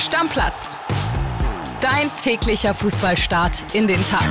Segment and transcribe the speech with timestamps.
[0.00, 0.78] Stammplatz.
[1.82, 4.26] Dein täglicher Fußballstart in den Tag.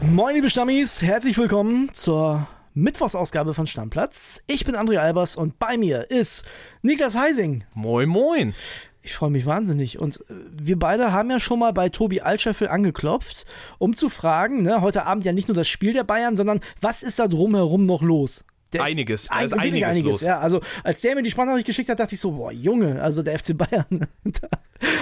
[0.00, 4.40] Moin, liebe Stammis, herzlich willkommen zur Mittwochsausgabe von Stammplatz.
[4.46, 6.46] Ich bin André Albers und bei mir ist
[6.80, 7.64] Niklas Heising.
[7.74, 8.54] Moin, moin.
[9.02, 9.98] Ich freue mich wahnsinnig.
[9.98, 13.44] Und äh, wir beide haben ja schon mal bei Tobi Altscheffel angeklopft,
[13.76, 17.02] um zu fragen, ne, heute Abend ja nicht nur das Spiel der Bayern, sondern was
[17.02, 18.44] ist da drumherum noch los?
[18.72, 20.20] Der einiges, ist, da ist einiges, einiges los.
[20.20, 23.22] Ja, also als der mir die Sprachnachricht geschickt hat, dachte ich so, boah, Junge, also
[23.22, 23.86] der FC Bayern.
[24.24, 24.48] da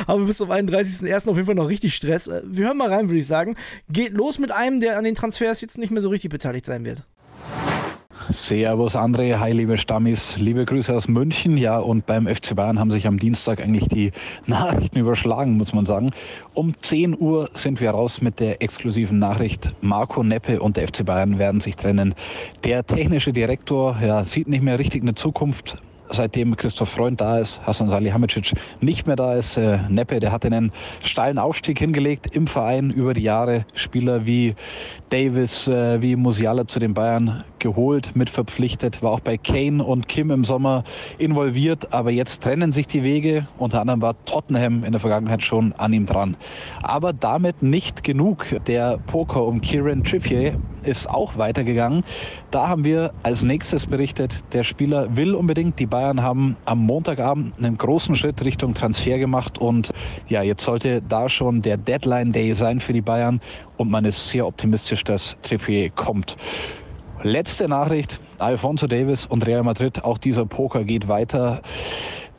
[0.07, 1.29] haben wir bis zum 31.01.
[1.29, 2.29] auf jeden Fall noch richtig Stress.
[2.29, 3.57] Äh, wir hören mal rein, würde ich sagen.
[3.89, 6.85] Geht los mit einem, der an den Transfers jetzt nicht mehr so richtig beteiligt sein
[6.85, 7.05] wird.
[8.29, 11.57] Servus André, hi liebe Stammis, liebe Grüße aus München.
[11.57, 14.11] Ja, und beim FC Bayern haben sich am Dienstag eigentlich die
[14.47, 16.11] Nachrichten überschlagen, muss man sagen.
[16.53, 19.75] Um 10 Uhr sind wir raus mit der exklusiven Nachricht.
[19.81, 22.17] Marco Neppe und der FC Bayern werden sich trennen.
[22.65, 25.79] Der technische Direktor ja, sieht nicht mehr richtig eine Zukunft
[26.11, 29.57] seitdem Christoph Freund da ist, Hasan Salihamidzic nicht mehr da ist.
[29.57, 33.67] Äh, Neppe, der hat einen steilen Aufstieg hingelegt im Verein über die Jahre.
[33.75, 34.55] Spieler wie
[35.11, 40.09] Davis, äh, wie Musiala zu den Bayern geholt, mit verpflichtet, war auch bei Kane und
[40.09, 40.85] Kim im Sommer
[41.19, 43.49] involviert, aber jetzt trennen sich die Wege.
[43.59, 46.37] Unter anderem war Tottenham in der Vergangenheit schon an ihm dran.
[46.83, 48.47] Aber damit nicht genug.
[48.67, 52.05] Der Poker um Kieran Trippier ist auch weitergegangen.
[52.51, 55.79] Da haben wir als nächstes berichtet, der Spieler will unbedingt.
[55.79, 59.91] Die Bayern haben am Montagabend einen großen Schritt Richtung Transfer gemacht und
[60.29, 63.41] ja, jetzt sollte da schon der Deadline Day sein für die Bayern
[63.77, 66.37] und man ist sehr optimistisch, dass Trippier kommt.
[67.23, 71.63] Letzte Nachricht, Alfonso Davis und Real Madrid, auch dieser Poker geht weiter.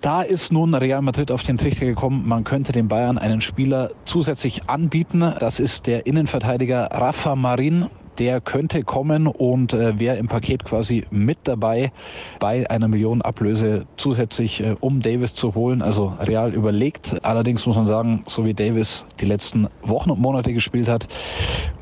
[0.02, 3.90] Da ist nun Real Madrid auf den Trichter gekommen, man könnte den Bayern einen Spieler
[4.06, 5.34] zusätzlich anbieten.
[5.40, 7.88] Das ist der Innenverteidiger Rafa Marin
[8.20, 11.92] der könnte kommen und äh, wäre im Paket quasi mit dabei
[12.40, 15.82] bei einer Million Ablöse zusätzlich, äh, um Davis zu holen.
[15.82, 17.24] Also Real überlegt.
[17.24, 21.08] Allerdings muss man sagen, so wie Davis die letzten Wochen und Monate gespielt hat,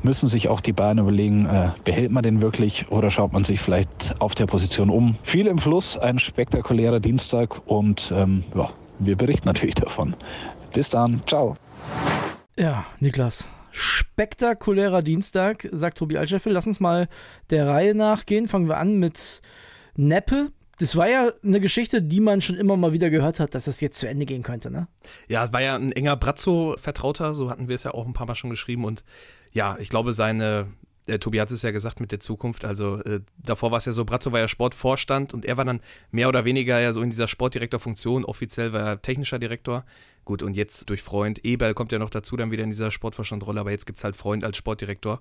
[0.02, 3.60] müssen sich auch die Bayern überlegen, äh, behält man den wirklich oder schaut man sich
[3.60, 5.16] vielleicht auf der Position um.
[5.22, 10.14] Viel im Fluss, ein spektakulärer Dienstag und ähm, ja, wir berichten natürlich davon.
[10.72, 11.56] Bis dann, ciao.
[12.58, 16.52] Ja, Niklas, spektakulärer Dienstag, sagt Tobi Altscheffel.
[16.52, 17.08] Lass uns mal
[17.50, 18.48] der Reihe nachgehen.
[18.48, 19.42] Fangen wir an mit
[19.96, 20.50] Neppe.
[20.78, 23.80] Das war ja eine Geschichte, die man schon immer mal wieder gehört hat, dass das
[23.80, 24.88] jetzt zu Ende gehen könnte, ne?
[25.26, 28.26] Ja, es war ja ein enger Brazzo-Vertrauter, so hatten wir es ja auch ein paar
[28.26, 28.84] Mal schon geschrieben.
[28.84, 29.02] Und
[29.52, 30.68] ja, ich glaube, seine,
[31.08, 32.64] der Tobi hat es ja gesagt mit der Zukunft.
[32.64, 35.80] Also äh, davor war es ja so, Brazzo war ja Sportvorstand und er war dann
[36.10, 38.24] mehr oder weniger ja so in dieser Sportdirektorfunktion.
[38.24, 39.84] Offiziell war er technischer Direktor.
[40.24, 43.60] Gut, und jetzt durch Freund, Eberl kommt ja noch dazu, dann wieder in dieser Sportvorstandrolle,
[43.60, 45.20] aber jetzt gibt es halt Freund als Sportdirektor.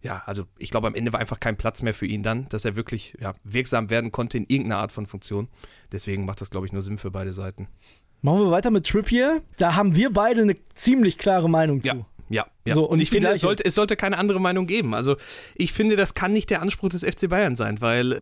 [0.00, 2.64] Ja, also ich glaube, am Ende war einfach kein Platz mehr für ihn dann, dass
[2.64, 5.48] er wirklich ja, wirksam werden konnte in irgendeiner Art von Funktion.
[5.90, 7.68] Deswegen macht das, glaube ich, nur Sinn für beide Seiten.
[8.20, 9.42] Machen wir weiter mit Trippier.
[9.56, 11.88] Da haben wir beide eine ziemlich klare Meinung zu.
[11.88, 12.06] Ja.
[12.28, 12.74] Ja, ja.
[12.74, 14.94] So, und, ich finde, es sollte, es sollte keine andere Meinung geben.
[14.94, 15.16] Also
[15.54, 18.20] ich finde, das kann nicht der Anspruch des FC Bayern sein, weil äh,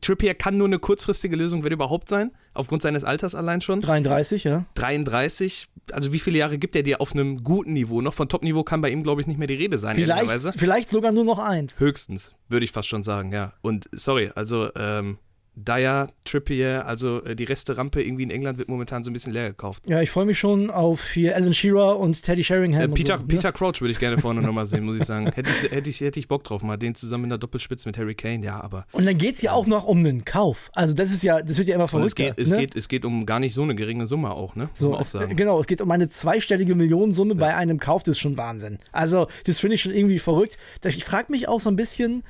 [0.00, 3.80] Trippier kann nur eine kurzfristige Lösung, wenn überhaupt sein, aufgrund seines Alters allein schon.
[3.80, 4.66] 33, ja.
[4.74, 5.68] 33.
[5.92, 8.12] Also wie viele Jahre gibt er dir auf einem guten Niveau noch?
[8.12, 9.96] Von Top-Niveau kann bei ihm, glaube ich, nicht mehr die Rede sein.
[9.96, 11.80] Vielleicht, vielleicht sogar nur noch eins.
[11.80, 13.54] Höchstens, würde ich fast schon sagen, ja.
[13.62, 15.18] Und sorry, also ähm,
[15.64, 19.48] Dyer, Trippier, also äh, die Resterampe irgendwie in England wird momentan so ein bisschen leer
[19.48, 19.82] gekauft.
[19.88, 22.82] Ja, ich freue mich schon auf hier Alan Shearer und Teddy Sheringham.
[22.82, 23.28] Äh, Peter, so, ne?
[23.28, 25.30] Peter Crouch würde ich gerne vorne nochmal sehen, muss ich sagen.
[25.38, 27.98] Hätte ich, hätte, ich, hätte ich Bock drauf, mal den zusammen in der Doppelspitze mit
[27.98, 28.86] Harry Kane, ja, aber.
[28.92, 30.70] Und dann geht es ja auch noch um einen Kauf.
[30.74, 32.08] Also das ist ja, das wird ja immer verrückt.
[32.08, 32.58] Es, geht, es, ne?
[32.58, 34.70] geht, es geht um gar nicht so eine geringe Summe auch, ne?
[34.74, 37.40] So, auch es, genau, es geht um eine zweistellige Millionensumme ja.
[37.40, 38.78] bei einem Kauf, das ist schon Wahnsinn.
[38.92, 40.58] Also das finde ich schon irgendwie verrückt.
[40.84, 42.22] Ich frage mich auch so ein bisschen,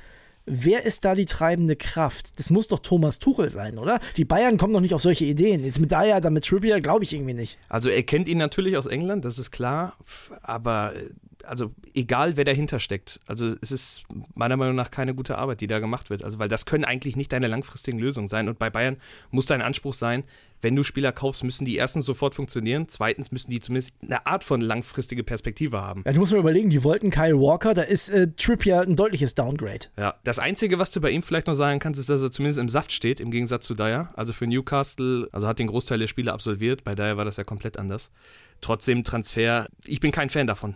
[0.51, 2.39] Wer ist da die treibende Kraft?
[2.39, 3.99] Das muss doch Thomas Tuchel sein, oder?
[4.17, 5.63] Die Bayern kommen doch nicht auf solche Ideen.
[5.63, 7.59] Jetzt mit Dyer, dann mit Trippier, glaube ich irgendwie nicht.
[7.69, 9.95] Also er kennt ihn natürlich aus England, das ist klar.
[10.41, 11.09] Aber äh,
[11.45, 14.03] also egal wer dahinter steckt, also es ist
[14.35, 16.23] meiner Meinung nach keine gute Arbeit, die da gemacht wird.
[16.23, 18.47] Also weil das können eigentlich nicht deine langfristigen Lösungen sein.
[18.47, 18.97] Und bei Bayern
[19.31, 20.23] muss dein Anspruch sein,
[20.61, 24.43] wenn du Spieler kaufst, müssen die erstens sofort funktionieren, zweitens müssen die zumindest eine Art
[24.43, 26.03] von langfristige Perspektive haben.
[26.05, 29.35] Ja, du musst mal überlegen, die wollten Kyle Walker, da ist äh, Trippier ein deutliches
[29.35, 29.87] Downgrade.
[29.97, 32.59] Ja, das Einzige, was du bei ihm vielleicht noch sagen kannst, ist, dass er zumindest
[32.59, 34.09] im Saft steht, im Gegensatz zu Dyer.
[34.15, 37.43] Also für Newcastle, also hat den Großteil der Spiele absolviert, bei Dyer war das ja
[37.43, 38.11] komplett anders.
[38.61, 40.75] Trotzdem Transfer, ich bin kein Fan davon.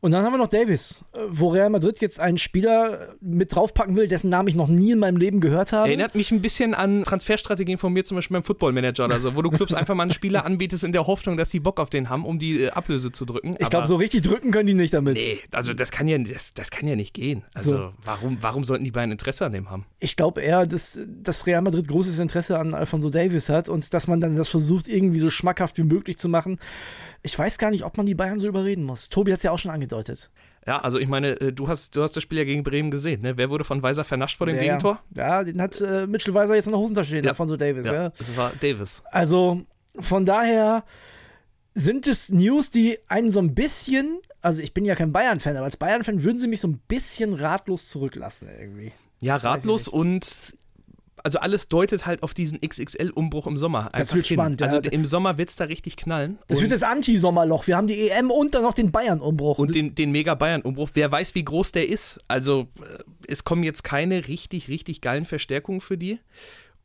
[0.00, 3.96] Und dann haben wir noch Davis, äh, wo Real Madrid jetzt einen Spieler mit draufpacken
[3.96, 5.88] will, dessen Namen ich noch nie in meinem Leben gehört habe.
[5.88, 9.34] Erinnert mich ein bisschen an Transferstrategien von mir, zum Beispiel beim Football Manager oder so,
[9.34, 11.90] wo du Clubs einfach mal einen Spieler anbietest in der Hoffnung, dass sie Bock auf
[11.90, 13.56] den haben, um die äh, Ablöse zu drücken.
[13.58, 15.16] ich glaube, so richtig drücken können die nicht damit.
[15.16, 17.44] Nee, also das kann ja, das, das kann ja nicht gehen.
[17.54, 17.92] Also So.
[18.04, 19.86] warum, warum sollten die beiden Interesse an dem haben?
[19.98, 24.06] Ich glaube eher, dass, dass Real Madrid großes Interesse an Alfonso Davis hat und dass
[24.08, 26.58] man dann das versucht, irgendwie so schmackhaft wie möglich zu machen.
[27.22, 29.08] Ich weiß gar nicht, ob man die Bayern so überreden muss.
[29.08, 30.30] Tobi hat es ja auch schon angedeutet.
[30.66, 33.22] Ja, also ich meine, äh, du hast, du hast das Spiel ja gegen Bremen gesehen,
[33.22, 33.36] ne?
[33.36, 35.00] Wer wurde von Weiser vernascht vor dem Der- Gegentor?
[35.14, 37.30] Ja, den hat äh, Mitchell Weiser jetzt in der Hosentasche stehen, Ja.
[37.30, 37.86] Alfonso Davis.
[37.86, 38.10] Ja.
[38.10, 39.02] das war Davis.
[39.12, 39.62] Also
[39.98, 40.84] von daher
[41.74, 45.66] sind es News, die einen so ein bisschen, also ich bin ja kein Bayern-Fan, aber
[45.66, 48.92] als Bayern-Fan würden sie mich so ein bisschen ratlos zurücklassen irgendwie.
[49.20, 50.56] Ja, ratlos und
[51.26, 53.88] also alles deutet halt auf diesen XXL-Umbruch im Sommer.
[53.92, 54.36] Das wird hin.
[54.36, 54.68] spannend, ja.
[54.68, 56.38] Also im Sommer wird es da richtig knallen.
[56.46, 57.66] Das wird das Anti-Sommerloch.
[57.66, 59.58] Wir haben die EM und dann noch den Bayern-Umbruch.
[59.58, 60.90] und den, den Mega-Bayern-Umbruch.
[60.94, 62.20] Wer weiß, wie groß der ist.
[62.28, 66.20] Also äh, es kommen jetzt keine richtig, richtig geilen Verstärkungen für die.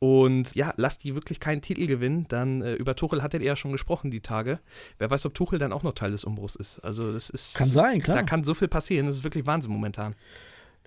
[0.00, 2.26] Und ja, lasst die wirklich keinen Titel gewinnen.
[2.26, 4.58] Dann äh, über Tuchel hat er ja schon gesprochen die Tage.
[4.98, 6.80] Wer weiß, ob Tuchel dann auch noch Teil des Umbruchs ist.
[6.80, 7.54] Also das ist.
[7.54, 8.16] Kann sein, klar.
[8.16, 9.06] Da kann so viel passieren.
[9.06, 10.16] Das ist wirklich Wahnsinn momentan.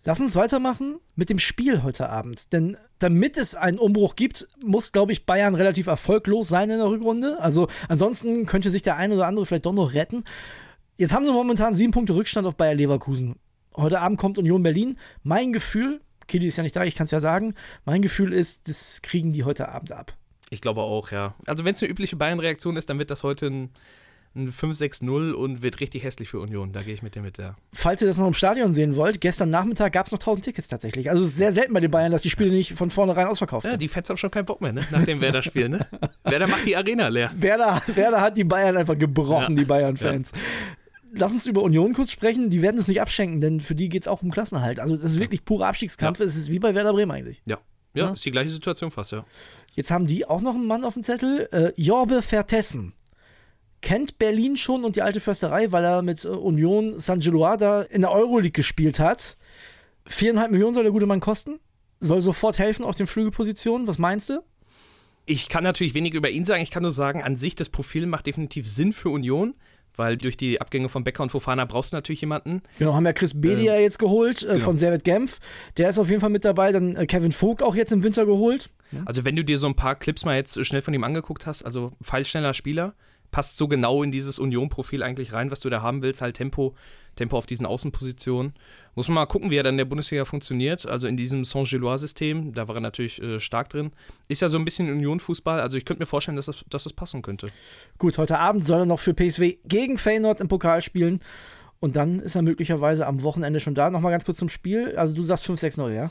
[0.07, 2.53] Lass uns weitermachen mit dem Spiel heute Abend.
[2.53, 6.87] Denn damit es einen Umbruch gibt, muss, glaube ich, Bayern relativ erfolglos sein in der
[6.87, 7.39] Rückrunde.
[7.39, 10.23] Also ansonsten könnte sich der eine oder andere vielleicht doch noch retten.
[10.97, 13.35] Jetzt haben sie momentan sieben Punkte Rückstand auf Bayer Leverkusen.
[13.75, 14.97] Heute Abend kommt Union Berlin.
[15.21, 17.53] Mein Gefühl, Kili ist ja nicht da, ich kann es ja sagen,
[17.85, 20.15] mein Gefühl ist, das kriegen die heute Abend ab.
[20.49, 21.35] Ich glaube auch, ja.
[21.45, 23.69] Also wenn es eine übliche Bayern-Reaktion ist, dann wird das heute ein,
[24.35, 26.73] ein 5-6-0 und wird richtig hässlich für Union.
[26.73, 27.55] Da gehe ich mit dir mit, ja.
[27.73, 30.67] Falls ihr das noch im Stadion sehen wollt, gestern Nachmittag gab es noch 1000 Tickets
[30.67, 31.09] tatsächlich.
[31.09, 33.65] Also es ist sehr selten bei den Bayern, dass die Spiele nicht von vornherein ausverkauft
[33.65, 33.81] Ja, sind.
[33.81, 34.81] die Fans haben schon keinen Bock mehr, ne?
[34.91, 35.87] Nach dem Werder-Spiel, ne?
[36.23, 37.31] Werder macht die Arena leer.
[37.35, 39.61] Werder, Werder hat die Bayern einfach gebrochen, Ja.
[39.61, 40.31] die Bayern-Fans.
[41.13, 42.49] Lass uns über Union kurz sprechen.
[42.49, 44.81] Die werden es nicht abschenken, denn für die geht es auch um Klassenhalt.
[44.81, 46.19] Also das ist wirklich purer Abstiegskampf.
[46.19, 47.41] Es ist wie bei Werder Bremen eigentlich.
[47.45, 47.59] Ja.
[47.93, 48.11] Ja, Ja.
[48.13, 49.23] ist die gleiche Situation fast, ja.
[49.73, 51.47] Jetzt haben die auch noch einen Mann auf dem Zettel.
[51.53, 52.91] Äh, Jorbe Vertessen.
[53.85, 58.01] Kennt Berlin schon und die alte Försterei, weil er mit äh, Union San Giloada in
[58.01, 59.37] der Euroleague gespielt hat.
[60.07, 61.59] Viereinhalb Millionen soll der gute Mann kosten.
[61.99, 63.85] Soll sofort helfen auf den Flügelpositionen.
[63.85, 64.41] Was meinst du?
[65.27, 66.63] Ich kann natürlich wenig über ihn sagen.
[66.63, 69.53] Ich kann nur sagen, an sich das Profil macht definitiv Sinn für Union,
[69.95, 72.63] weil durch die Abgänge von Becker und Fofana brauchst du natürlich jemanden.
[72.79, 74.59] Genau, haben ja Chris Bedia jetzt geholt äh, genau.
[74.61, 75.37] von Servet Genf.
[75.77, 76.71] Der ist auf jeden Fall mit dabei.
[76.71, 78.71] Dann äh, Kevin Vogt auch jetzt im Winter geholt.
[79.05, 81.63] Also wenn du dir so ein paar Clips mal jetzt schnell von ihm angeguckt hast,
[81.63, 82.95] also feilschneller Spieler,
[83.35, 86.73] passt so genau in dieses Union-Profil eigentlich rein, was du da haben willst, halt Tempo,
[87.17, 88.53] Tempo auf diesen Außenpositionen.
[88.95, 90.87] Muss man mal gucken, wie er dann in der Bundesliga funktioniert.
[90.87, 93.91] Also in diesem Saint-Gillois-System, da war er natürlich äh, stark drin.
[94.29, 96.93] Ist ja so ein bisschen Union-Fußball, also ich könnte mir vorstellen, dass das, dass das
[96.93, 97.49] passen könnte.
[97.97, 101.19] Gut, heute Abend soll er noch für PSW gegen Feyenoord im Pokal spielen.
[101.81, 103.89] Und dann ist er möglicherweise am Wochenende schon da.
[103.89, 104.95] Nochmal ganz kurz zum Spiel.
[104.95, 106.09] Also du sagst 5-6-0, ja?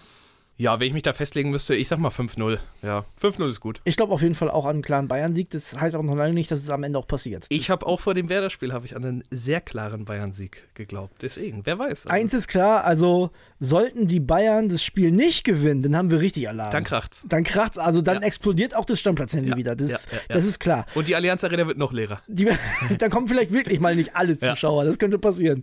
[0.56, 2.58] Ja, wenn ich mich da festlegen müsste, ich sag mal 5-0.
[2.82, 3.80] Ja, 5-0 ist gut.
[3.82, 5.50] Ich glaube auf jeden Fall auch an einen klaren Bayern-Sieg.
[5.50, 7.46] Das heißt aber noch lange nicht, dass es am Ende auch passiert.
[7.48, 11.14] Ich habe auch vor dem Werder-Spiel habe ich an einen sehr klaren Bayern-Sieg geglaubt.
[11.22, 12.06] Deswegen, wer weiß.
[12.06, 16.20] Also, Eins ist klar, also sollten die Bayern das Spiel nicht gewinnen, dann haben wir
[16.20, 16.70] richtig Alarm.
[16.70, 17.24] dann kracht's.
[17.28, 18.22] Dann kracht's, also dann Ja.
[18.28, 19.74] explodiert auch das Stammplatz-Handy Ja, wieder.
[19.74, 20.34] Das, ja, ja, ja.
[20.36, 20.86] das ist klar.
[20.94, 22.20] Und die Allianz Arena wird noch leerer.
[22.28, 22.48] Die,
[22.98, 24.50] da kommen vielleicht wirklich mal nicht alle Ja.
[24.54, 24.84] Zuschauer.
[24.84, 25.62] Das könnte passieren.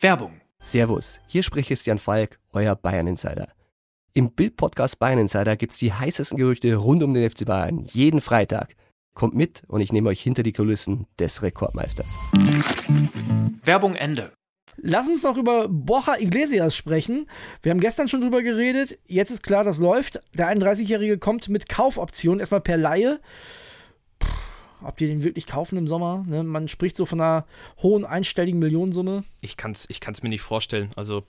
[0.00, 0.32] Werbung.
[0.64, 3.48] Servus, hier spricht Christian Falk, euer Bayern Insider.
[4.14, 8.76] Im Bild-Podcast Bayern Insider gibt's die heißesten Gerüchte rund um den FC Bayern jeden Freitag.
[9.12, 12.16] Kommt mit und ich nehme euch hinter die Kulissen des Rekordmeisters.
[13.64, 14.32] Werbung Ende.
[14.76, 17.28] Lass uns noch über Borja Iglesias sprechen.
[17.60, 19.00] Wir haben gestern schon drüber geredet.
[19.04, 20.20] Jetzt ist klar, das läuft.
[20.34, 23.18] Der 31-Jährige kommt mit Kaufoption, erstmal per Laie.
[24.84, 26.24] Ob die den wirklich kaufen im Sommer?
[26.26, 26.42] Ne?
[26.42, 27.46] Man spricht so von einer
[27.82, 29.24] hohen einstelligen Millionensumme.
[29.40, 30.90] Ich kann es ich kann's mir nicht vorstellen.
[30.96, 31.24] Also,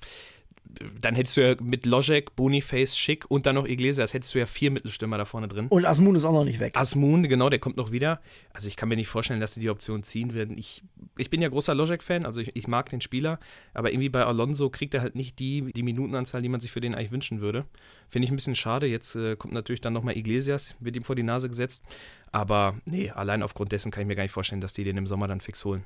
[1.00, 4.46] dann hättest du ja mit Logic, Boniface, Schick und dann noch Iglesias, hättest du ja
[4.46, 5.68] vier Mittelstürmer da vorne drin.
[5.68, 6.76] Und Asmun ist auch noch nicht weg.
[6.76, 8.22] Asmun, genau, der kommt noch wieder.
[8.54, 10.58] Also ich kann mir nicht vorstellen, dass sie die Option ziehen werden.
[10.58, 10.84] Ich,
[11.18, 13.40] ich bin ja großer Logic-Fan, also ich, ich mag den Spieler,
[13.74, 16.82] aber irgendwie bei Alonso kriegt er halt nicht die, die Minutenanzahl, die man sich für
[16.82, 17.66] den eigentlich wünschen würde.
[18.10, 18.88] Finde ich ein bisschen schade.
[18.88, 21.84] Jetzt äh, kommt natürlich dann nochmal Iglesias, wird ihm vor die Nase gesetzt.
[22.32, 25.08] Aber nee, allein aufgrund dessen kann ich mir gar nicht vorstellen, dass die den im
[25.08, 25.84] Sommer dann fix holen.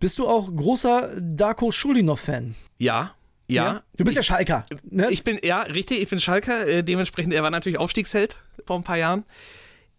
[0.00, 2.54] Bist du auch großer Darko Schulinov-Fan?
[2.78, 3.16] Ja,
[3.54, 3.82] ja.
[3.96, 4.66] Du bist ja Schalker.
[4.90, 5.08] Ne?
[5.10, 6.66] Ich bin, ja, richtig, ich bin Schalker.
[6.66, 8.36] Äh, dementsprechend, er war natürlich Aufstiegsheld
[8.66, 9.24] vor ein paar Jahren.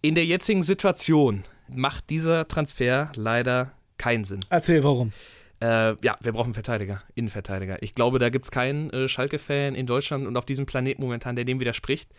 [0.01, 4.39] In der jetzigen Situation macht dieser Transfer leider keinen Sinn.
[4.49, 5.11] Erzähl, warum.
[5.61, 7.83] Äh, ja, wir brauchen Verteidiger, Innenverteidiger.
[7.83, 11.35] Ich glaube, da gibt es keinen äh, Schalke-Fan in Deutschland und auf diesem Planeten momentan,
[11.35, 12.09] der dem widerspricht.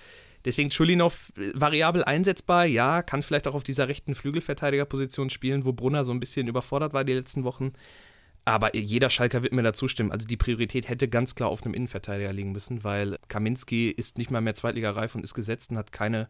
[0.44, 5.72] Deswegen Schulinov äh, variabel einsetzbar, ja, kann vielleicht auch auf dieser rechten Flügelverteidigerposition spielen, wo
[5.72, 7.72] Brunner so ein bisschen überfordert war die letzten Wochen.
[8.44, 10.12] Aber jeder Schalker wird mir da zustimmen.
[10.12, 14.30] Also die Priorität hätte ganz klar auf einem Innenverteidiger liegen müssen, weil Kaminski ist nicht
[14.30, 16.28] mal mehr Zweitligareif und ist gesetzt und hat keine,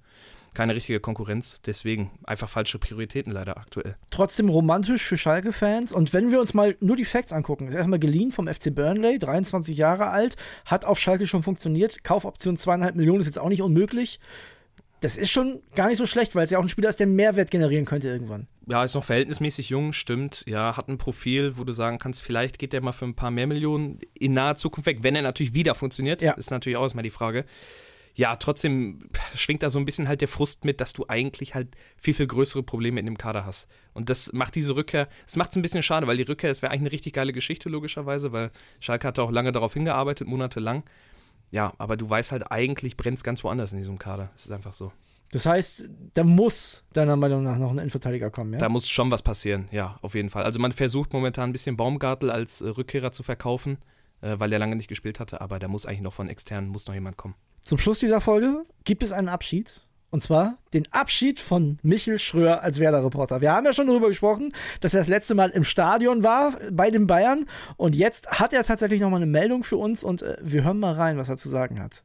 [0.52, 1.62] keine richtige Konkurrenz.
[1.62, 3.96] Deswegen einfach falsche Prioritäten leider aktuell.
[4.10, 5.92] Trotzdem romantisch für Schalke-Fans.
[5.92, 9.18] Und wenn wir uns mal nur die Facts angucken, ist erstmal geliehen vom FC Burnley,
[9.18, 10.36] 23 Jahre alt,
[10.66, 12.02] hat auf Schalke schon funktioniert.
[12.02, 14.18] Kaufoption zweieinhalb Millionen ist jetzt auch nicht unmöglich.
[15.00, 17.06] Das ist schon gar nicht so schlecht, weil es ja auch ein Spieler ist, der
[17.06, 18.46] Mehrwert generieren könnte irgendwann.
[18.68, 20.44] Ja, ist noch verhältnismäßig jung, stimmt.
[20.46, 23.30] Ja, hat ein Profil, wo du sagen kannst, vielleicht geht der mal für ein paar
[23.30, 26.20] mehr Millionen in naher Zukunft weg, wenn er natürlich wieder funktioniert.
[26.20, 26.32] Ja.
[26.32, 27.46] Ist natürlich auch erstmal die Frage.
[28.14, 31.68] Ja, trotzdem schwingt da so ein bisschen halt der Frust mit, dass du eigentlich halt
[31.96, 33.66] viel, viel größere Probleme in dem Kader hast.
[33.94, 36.60] Und das macht diese Rückkehr, das macht es ein bisschen schade, weil die Rückkehr, das
[36.60, 40.82] wäre eigentlich eine richtig geile Geschichte, logischerweise, weil Schalke hatte auch lange darauf hingearbeitet, monatelang.
[41.50, 44.30] Ja, aber du weißt halt, eigentlich brennt es ganz woanders in diesem Kader.
[44.34, 44.92] Das ist einfach so.
[45.32, 48.58] Das heißt, da muss deiner Meinung nach noch ein Innenverteidiger kommen, ja?
[48.58, 50.42] Da muss schon was passieren, ja, auf jeden Fall.
[50.42, 53.78] Also man versucht momentan ein bisschen Baumgartel als äh, Rückkehrer zu verkaufen,
[54.22, 56.86] äh, weil er lange nicht gespielt hatte, aber da muss eigentlich noch von externen, muss
[56.86, 57.36] noch jemand kommen.
[57.62, 59.82] Zum Schluss dieser Folge gibt es einen Abschied.
[60.10, 63.40] Und zwar den Abschied von Michel Schröer als Werder-Reporter.
[63.40, 66.90] Wir haben ja schon darüber gesprochen, dass er das letzte Mal im Stadion war bei
[66.90, 67.46] den Bayern.
[67.76, 70.94] Und jetzt hat er tatsächlich nochmal eine Meldung für uns und äh, wir hören mal
[70.94, 72.02] rein, was er zu sagen hat.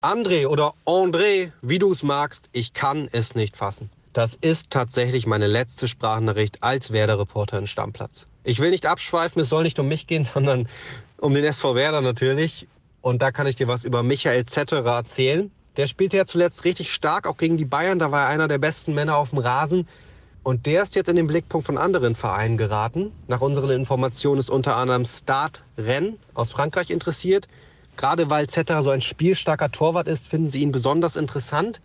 [0.00, 3.90] André oder André, wie du es magst, ich kann es nicht fassen.
[4.12, 8.26] Das ist tatsächlich meine letzte Sprachnachricht als Werder-Reporter in Stammplatz.
[8.42, 10.68] Ich will nicht abschweifen, es soll nicht um mich gehen, sondern
[11.18, 12.66] um den SV Werder natürlich.
[13.00, 15.52] Und da kann ich dir was über Michael Zetterer erzählen.
[15.78, 18.00] Der spielte ja zuletzt richtig stark, auch gegen die Bayern.
[18.00, 19.86] Da war er einer der besten Männer auf dem Rasen.
[20.42, 23.12] Und der ist jetzt in den Blickpunkt von anderen Vereinen geraten.
[23.28, 27.46] Nach unseren Informationen ist unter anderem Stade Rennes aus Frankreich interessiert.
[27.96, 31.80] Gerade weil Zetterer so ein spielstarker Torwart ist, finden sie ihn besonders interessant.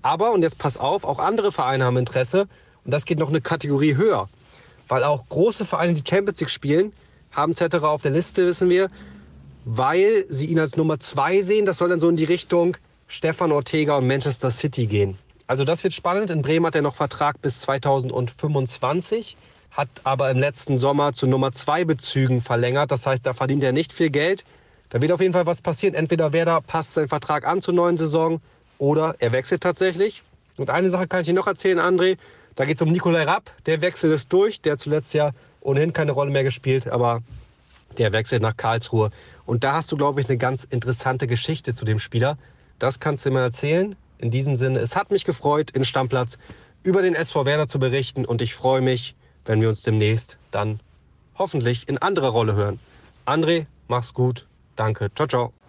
[0.00, 2.48] Aber, und jetzt pass auf, auch andere Vereine haben Interesse.
[2.86, 4.30] Und das geht noch eine Kategorie höher.
[4.88, 6.94] Weil auch große Vereine, die Champions League spielen,
[7.30, 8.90] haben Zetterer auf der Liste, wissen wir,
[9.66, 11.66] weil sie ihn als Nummer zwei sehen.
[11.66, 15.18] Das soll dann so in die Richtung Stefan Ortega und Manchester City gehen.
[15.46, 16.30] Also das wird spannend.
[16.30, 19.36] In Bremen hat er noch Vertrag bis 2025,
[19.70, 22.90] hat aber im letzten Sommer zu Nummer zwei Bezügen verlängert.
[22.90, 24.44] Das heißt, da verdient er nicht viel Geld.
[24.88, 25.94] Da wird auf jeden Fall was passieren.
[25.94, 28.40] Entweder Werder passt seinen Vertrag an zur neuen Saison
[28.78, 30.22] oder er wechselt tatsächlich.
[30.56, 32.16] Und eine Sache kann ich dir noch erzählen, André.
[32.56, 33.50] Da geht es um Nikolai Rapp.
[33.66, 34.60] Der Wechsel ist durch.
[34.60, 37.22] Der hat zuletzt ja ohnehin keine Rolle mehr gespielt, aber
[37.98, 39.10] der wechselt nach Karlsruhe.
[39.46, 42.38] Und da hast du, glaube ich, eine ganz interessante Geschichte zu dem Spieler.
[42.78, 43.96] Das kannst du mir erzählen.
[44.18, 46.38] In diesem Sinne, es hat mich gefreut, in Stammplatz
[46.82, 49.14] über den SV Werder zu berichten und ich freue mich,
[49.44, 50.80] wenn wir uns demnächst dann
[51.36, 52.78] hoffentlich in anderer Rolle hören.
[53.26, 54.46] André, mach's gut.
[54.76, 55.10] Danke.
[55.14, 55.63] Ciao, ciao.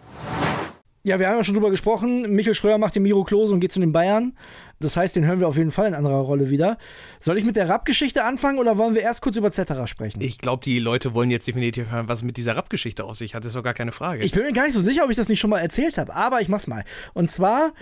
[1.05, 2.33] Ja, wir haben ja schon drüber gesprochen.
[2.33, 4.35] Michel Schröer macht den Miro Klose und geht zu den Bayern.
[4.79, 6.79] Das heißt, den hören wir auf jeden Fall in anderer Rolle wieder.
[7.19, 10.19] Soll ich mit der Rap-Geschichte anfangen oder wollen wir erst kurz über Zetterer sprechen?
[10.21, 13.43] Ich glaube, die Leute wollen jetzt definitiv hören, was mit dieser Rap-Geschichte aus sich hat.
[13.43, 14.25] Das ist doch gar keine Frage.
[14.25, 16.11] Ich bin mir gar nicht so sicher, ob ich das nicht schon mal erzählt habe,
[16.15, 16.83] aber ich mach's mal.
[17.13, 17.73] Und zwar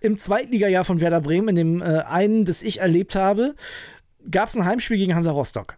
[0.00, 3.54] im Zweitligajahr von Werder Bremen, in dem äh, einen, das ich erlebt habe,
[4.28, 5.76] gab es ein Heimspiel gegen Hansa Rostock.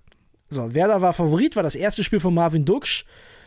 [0.49, 3.05] So, Werder war Favorit, war das erste Spiel von Marvin Duksch.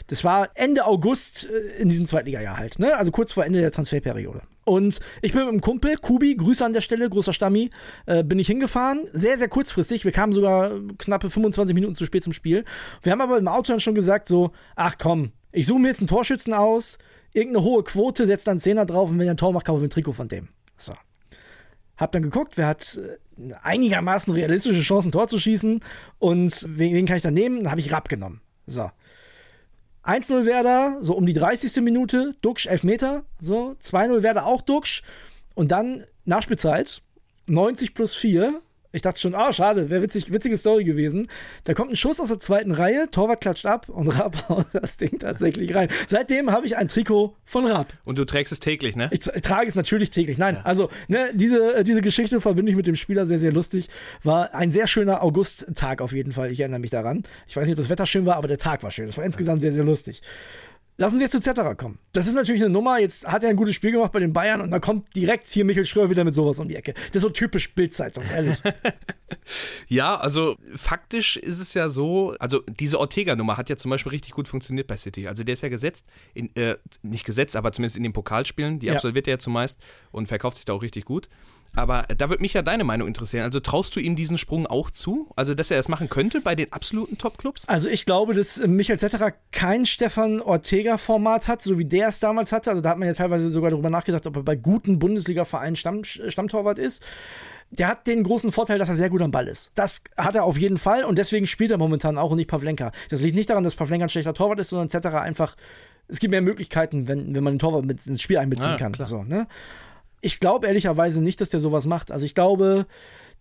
[0.07, 2.95] Das war Ende August äh, in diesem Zweitligajahr halt, ne?
[2.95, 4.41] Also kurz vor Ende der Transferperiode.
[4.63, 7.69] Und ich bin mit einem Kumpel, Kubi, Grüße an der Stelle, großer Stammi,
[8.05, 9.07] äh, bin ich hingefahren.
[9.13, 10.03] Sehr, sehr kurzfristig.
[10.03, 12.65] Wir kamen sogar knappe 25 Minuten zu spät zum Spiel.
[13.01, 15.99] Wir haben aber im Auto dann schon gesagt, so, ach komm, ich suche mir jetzt
[15.99, 16.97] einen Torschützen aus,
[17.31, 19.87] irgendeine hohe Quote, setze dann 10er drauf und wenn er ein Tor macht, kaufe ich
[19.87, 20.49] ein Trikot von dem.
[20.75, 20.93] So.
[21.95, 22.99] Hab dann geguckt, wer hat
[23.37, 25.79] äh, einigermaßen realistische Chancen, ein Tor zu schießen
[26.19, 27.63] und wen, wen kann ich dann nehmen?
[27.63, 28.41] Dann habe ich Rapp genommen.
[28.65, 28.91] So.
[30.07, 31.81] 1-0 Werder, so um die 30.
[31.83, 35.03] Minute, Duxch Elfmeter, so 2-0 Werder auch Duxch
[35.53, 37.01] und dann Nachspielzeit,
[37.47, 38.61] 90 plus 4,
[38.97, 41.27] ich dachte schon, ah, oh, schade, wäre witzig, witzige Story gewesen.
[41.63, 44.97] Da kommt ein Schuss aus der zweiten Reihe, Torwart klatscht ab und Rapp haut das
[44.97, 45.89] Ding tatsächlich rein.
[46.07, 47.93] Seitdem habe ich ein Trikot von Rapp.
[48.03, 49.09] Und du trägst es täglich, ne?
[49.11, 50.37] Ich, trage es natürlich täglich.
[50.37, 50.61] Nein, ja.
[50.63, 53.87] also ne, diese, diese Geschichte verbinde ich mit dem Spieler sehr, sehr lustig.
[54.23, 56.51] War ein sehr schöner Augusttag auf jeden Fall.
[56.51, 57.23] Ich erinnere mich daran.
[57.47, 59.05] Ich weiß nicht, ob das Wetter schön war, aber der Tag war schön.
[59.05, 60.21] Das war insgesamt sehr, sehr lustig.
[60.99, 61.99] Lassen Sie jetzt zu Zetterer kommen.
[62.11, 62.99] Das ist natürlich eine Nummer.
[62.99, 65.63] Jetzt hat er ein gutes Spiel gemacht bei den Bayern und da kommt direkt hier
[65.63, 66.95] Michael Schröer wieder mit sowas um die Ecke.
[66.95, 68.57] Das ist so typisch Bildzeitung, ehrlich.
[69.87, 74.31] ja, also faktisch ist es ja so, also diese Ortega-Nummer hat ja zum Beispiel richtig
[74.31, 75.27] gut funktioniert bei City.
[75.27, 78.79] Also der ist ja gesetzt, in, äh, nicht gesetzt, aber zumindest in den Pokalspielen.
[78.79, 79.33] Die absolviert ja.
[79.33, 79.79] er ja zumeist
[80.11, 81.29] und verkauft sich da auch richtig gut.
[81.75, 83.43] Aber da würde mich ja deine Meinung interessieren.
[83.43, 85.29] Also traust du ihm diesen Sprung auch zu?
[85.35, 87.67] Also, dass er das machen könnte bei den absoluten Top-Clubs?
[87.67, 92.51] Also ich glaube, dass Michael Zetterer kein Stefan Ortega-Format hat, so wie der es damals
[92.51, 92.71] hatte.
[92.71, 96.03] Also da hat man ja teilweise sogar darüber nachgedacht, ob er bei guten Bundesliga-Vereinen Stamm,
[96.03, 97.03] Stammtorwart ist.
[97.69, 99.71] Der hat den großen Vorteil, dass er sehr gut am Ball ist.
[99.75, 102.91] Das hat er auf jeden Fall und deswegen spielt er momentan auch und nicht Pavlenka.
[103.09, 105.55] Das liegt nicht daran, dass Pavlenka ein schlechter Torwart ist, sondern Zetterer einfach.
[106.07, 108.93] Es gibt mehr Möglichkeiten, wenn, wenn man den Torwart mit ins Spiel einbeziehen Ah, kann.
[108.93, 109.07] klar.
[109.09, 109.47] So, ne?
[110.21, 112.11] Ich glaube ehrlicherweise nicht, dass der sowas macht.
[112.11, 112.87] Also ich glaube,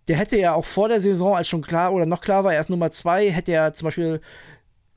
[0.09, 2.71] der hätte ja auch vor der Saison, als schon klar oder noch klar war, erst
[2.71, 4.21] Nummer zwei, hätte er zum Beispiel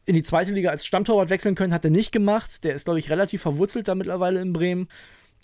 [0.05, 2.63] in die zweite Liga als Stammtorwart wechseln können, hat er nicht gemacht.
[2.63, 4.87] Der ist, glaube ich, relativ verwurzelt da mittlerweile in Bremen.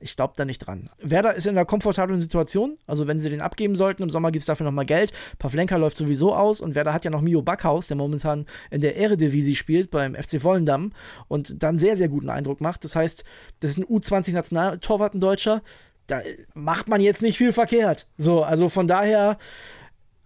[0.01, 0.89] Ich glaube da nicht dran.
[0.97, 2.77] Werder ist in einer komfortablen Situation.
[2.85, 5.13] Also, wenn sie den abgeben sollten, im Sommer gibt es dafür nochmal Geld.
[5.39, 8.97] Pavlenka läuft sowieso aus und Werder hat ja noch Mio Backhaus, der momentan in der
[8.97, 10.91] Eredivisie spielt beim FC Vollendam
[11.29, 12.83] und dann sehr, sehr guten Eindruck macht.
[12.83, 13.23] Das heißt,
[13.61, 15.61] das ist ein U20-Nationaltorwart, ein Deutscher.
[16.07, 16.21] Da
[16.53, 18.07] macht man jetzt nicht viel verkehrt.
[18.17, 19.37] So, also von daher,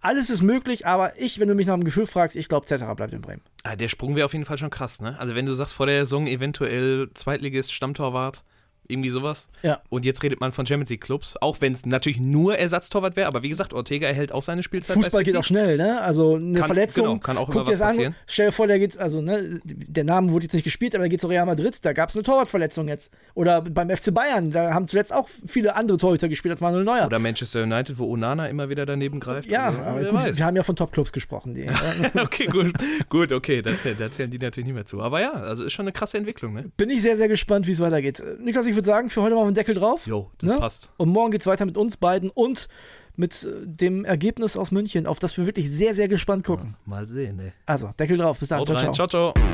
[0.00, 2.94] alles ist möglich, aber ich, wenn du mich nach dem Gefühl fragst, ich glaube, Zetterer
[2.94, 3.42] bleibt in Bremen.
[3.62, 5.18] Ah, der Sprung wäre auf jeden Fall schon krass, ne?
[5.18, 8.42] Also, wenn du sagst, vor der Saison eventuell Zweitligist, Stammtorwart,
[8.90, 9.48] irgendwie sowas.
[9.62, 9.80] Ja.
[9.88, 13.26] Und jetzt redet man von Champions League Clubs, auch wenn es natürlich nur Ersatztorwart wäre,
[13.28, 14.94] aber wie gesagt, Ortega erhält auch seine Spielzeit.
[14.96, 16.00] Fußball geht auch schnell, ne?
[16.00, 17.06] Also eine Kann- Verletzung.
[17.06, 18.14] genau, kann auch immer was das an, passieren.
[18.26, 21.08] Stell dir vor, der geht, also, ne, der Name wurde jetzt nicht gespielt, aber der
[21.10, 23.12] geht zu Real Madrid, da gab es eine Torwartverletzung jetzt.
[23.34, 27.06] Oder beim FC Bayern, da haben zuletzt auch viele andere Torhüter gespielt als Manuel Neuer.
[27.06, 29.50] Oder Manchester United, wo Onana immer wieder daneben greift.
[29.50, 30.36] ja, Also, aber gut, weiß.
[30.38, 31.54] wir haben ja von Topclubs gesprochen.
[31.54, 31.66] Die,
[32.20, 32.72] okay, gut,
[33.08, 35.00] gut, okay, da, da zählen die natürlich nicht mehr zu.
[35.00, 36.70] Aber ja, also ist schon eine krasse Entwicklung, ne?
[36.76, 38.20] Bin ich sehr, sehr gespannt, wie es weitergeht.
[38.20, 40.06] Äh, Niklas, ich würde sagen, für heute machen wir den Deckel drauf.
[40.06, 40.58] Jo, das Ne?
[40.58, 40.90] passt.
[40.96, 42.68] Und morgen geht es weiter mit uns beiden und
[43.16, 46.76] mit äh, dem Ergebnis aus München, auf das wir wirklich sehr, sehr gespannt gucken.
[46.86, 47.52] Mal sehen, ne?
[47.66, 48.38] Also, Deckel drauf.
[48.38, 48.60] Bis dann.
[48.60, 49.06] Haut Ciao, rein, ciao.
[49.06, 49.44] ciao, ciao.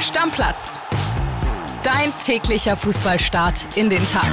[0.00, 0.80] Stammplatz.
[1.82, 4.30] Dein täglicher Fußballstart in den Tag.